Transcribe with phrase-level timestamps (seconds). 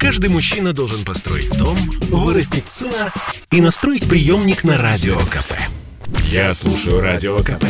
[0.00, 1.76] Каждый мужчина должен построить дом,
[2.08, 3.12] вырастить сына
[3.50, 5.52] и настроить приемник на Радио КП.
[6.24, 7.66] Я слушаю Радио КП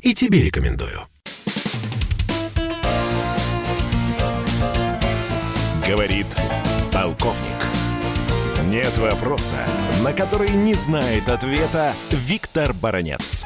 [0.00, 1.02] и тебе рекомендую.
[5.86, 6.26] Говорит
[6.90, 7.36] полковник.
[8.64, 9.58] Нет вопроса,
[10.02, 13.44] на который не знает ответа Виктор Баранец.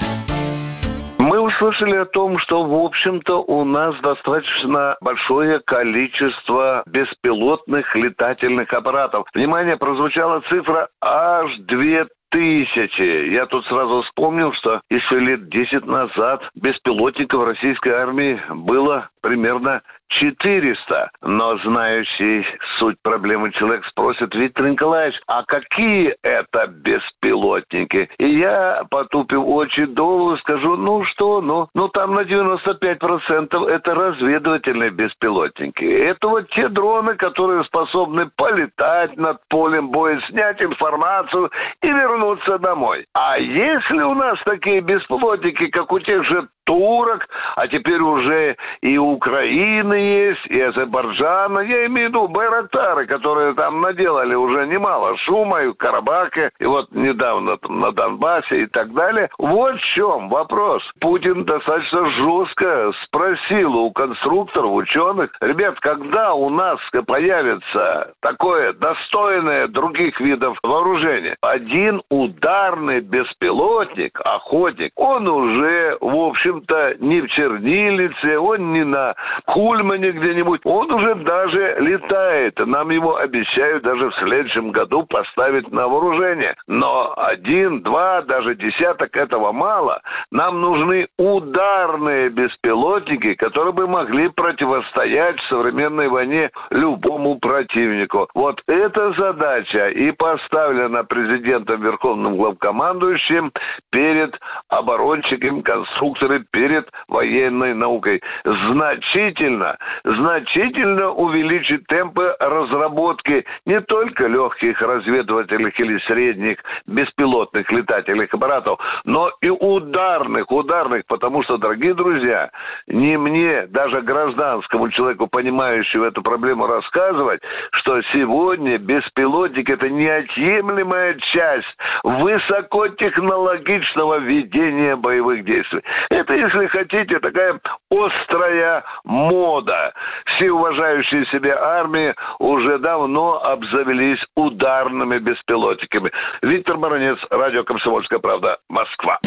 [1.62, 9.28] Мы услышали о том, что, в общем-то, у нас достаточно большое количество беспилотных летательных аппаратов.
[9.32, 13.30] Внимание, прозвучала цифра аж две тысячи.
[13.30, 19.82] Я тут сразу вспомнил, что еще лет десять назад беспилотников российской армии было примерно
[20.20, 21.10] 400.
[21.22, 22.46] Но знающий
[22.78, 28.10] суть проблемы человек спросит, Виктор Николаевич, а какие это беспилотники?
[28.18, 34.90] И я, потупив очень долго, скажу, ну что, ну, ну там на 95% это разведывательные
[34.90, 35.84] беспилотники.
[35.84, 41.50] Это вот те дроны, которые способны полетать над полем боя, снять информацию
[41.82, 43.06] и вернуться домой.
[43.14, 48.98] А если у нас такие беспилотники, как у тех же турок, а теперь уже и
[48.98, 51.60] Украины есть, и Азербайджана.
[51.60, 56.66] Я имею в виду байрактары, которые там наделали уже немало шума, и в Карабахе, и
[56.66, 59.28] вот недавно там, на Донбассе и так далее.
[59.38, 60.82] Вот в чем вопрос.
[61.00, 70.20] Путин достаточно жестко спросил у конструкторов, ученых, ребят, когда у нас появится такое достойное других
[70.20, 71.36] видов вооружения?
[71.40, 79.14] Один ударный беспилотник, охотник, он уже, в общем общем-то, не в Чернилице, он не на
[79.46, 80.60] Кульмане где-нибудь.
[80.64, 82.58] Он уже даже летает.
[82.58, 86.54] Нам его обещают даже в следующем году поставить на вооружение.
[86.66, 90.00] Но один, два, даже десяток этого мало.
[90.30, 98.28] Нам нужны ударные беспилотники, которые бы могли противостоять в современной войне любому противнику.
[98.34, 103.52] Вот эта задача и поставлена президентом Верховным главкомандующим
[103.90, 104.38] перед
[104.68, 108.22] оборонщиками, конструкторами перед военной наукой.
[108.44, 119.30] Значительно, значительно увеличить темпы разработки не только легких разведывательных или средних беспилотных летательных аппаратов, но
[119.40, 122.50] и ударных, ударных, потому что, дорогие друзья,
[122.86, 127.40] не мне, даже гражданскому человеку, понимающему эту проблему, рассказывать,
[127.72, 135.82] что сегодня беспилотник– это неотъемлемая часть высокотехнологичного ведения боевых действий.
[136.10, 137.60] Это это, если хотите, такая
[137.90, 139.92] острая мода.
[140.24, 146.10] Все уважающие себя армии уже давно обзавелись ударными беспилотниками.
[146.42, 149.18] Виктор Баранец, радио «Комсомольская правда», Москва.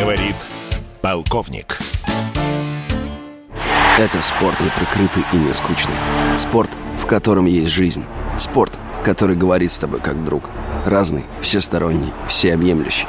[0.00, 0.36] Говорит
[1.02, 1.78] полковник.
[3.98, 5.96] Это спорт неприкрытый и не скучный.
[6.36, 8.04] Спорт, в котором есть жизнь.
[8.36, 10.44] Спорт, который говорит с тобой как друг.
[10.86, 13.08] Разный, всесторонний, всеобъемлющий.